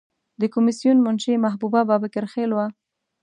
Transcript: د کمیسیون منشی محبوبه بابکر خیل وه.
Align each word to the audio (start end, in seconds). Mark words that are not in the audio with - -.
د 0.41 0.43
کمیسیون 0.53 0.97
منشی 1.05 1.33
محبوبه 1.45 1.81
بابکر 1.89 2.25
خیل 2.33 2.51
وه. 2.53 2.65